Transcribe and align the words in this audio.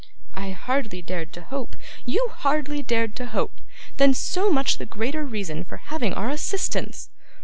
'I 0.35 0.49
hardly 0.53 1.03
dared 1.03 1.31
to 1.33 1.43
hope' 1.43 1.75
'You 2.07 2.29
hardly 2.31 2.81
dared 2.81 3.15
to 3.17 3.27
hope! 3.27 3.53
Then, 3.97 4.15
so 4.15 4.49
much 4.49 4.79
the 4.79 4.87
greater 4.87 5.23
reason 5.23 5.63
for 5.63 5.77
having 5.77 6.15
our 6.15 6.31
assistance! 6.31 7.11